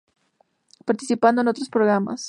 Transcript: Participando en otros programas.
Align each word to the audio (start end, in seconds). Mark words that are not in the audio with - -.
Participando 0.83 1.41
en 1.41 1.49
otros 1.49 1.69
programas. 1.69 2.19